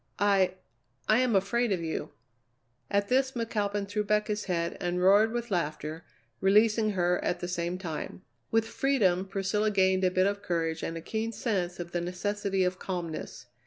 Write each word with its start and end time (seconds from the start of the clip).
"I 0.17 0.55
I 1.07 1.19
am 1.19 1.35
afraid 1.35 1.71
of 1.71 1.83
you!" 1.83 2.11
At 2.89 3.07
this 3.07 3.33
McAlpin 3.33 3.87
threw 3.87 4.03
back 4.03 4.29
his 4.29 4.45
head 4.45 4.75
and 4.81 4.99
roared 4.99 5.31
with 5.31 5.51
laughter, 5.51 6.03
releasing 6.39 6.93
her 6.93 7.23
at 7.23 7.39
the 7.39 7.47
same 7.47 7.77
time. 7.77 8.23
With 8.49 8.65
freedom 8.65 9.25
Priscilla 9.27 9.69
gained 9.69 10.03
a 10.03 10.09
bit 10.09 10.25
of 10.25 10.41
courage 10.41 10.81
and 10.81 10.97
a 10.97 11.01
keen 11.01 11.31
sense 11.31 11.79
of 11.79 11.91
the 11.91 12.01
necessity 12.01 12.63
of 12.63 12.79
calmness. 12.79 13.45